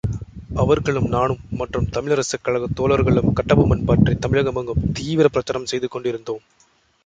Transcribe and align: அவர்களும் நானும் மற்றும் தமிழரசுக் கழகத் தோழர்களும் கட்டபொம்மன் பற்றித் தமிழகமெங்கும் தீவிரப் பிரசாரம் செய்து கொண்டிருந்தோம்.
அவர்களும் 0.55 1.07
நானும் 1.07 1.41
மற்றும் 1.51 1.89
தமிழரசுக் 1.89 2.43
கழகத் 2.43 2.75
தோழர்களும் 2.75 3.33
கட்டபொம்மன் 3.35 3.85
பற்றித் 3.85 4.25
தமிழகமெங்கும் 4.25 4.91
தீவிரப் 4.93 5.33
பிரசாரம் 5.33 5.63
செய்து 5.63 5.87
கொண்டிருந்தோம். 5.87 6.43